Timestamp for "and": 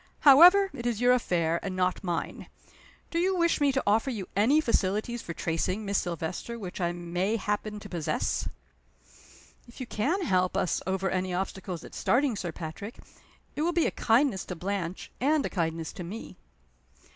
1.61-1.75, 15.21-15.45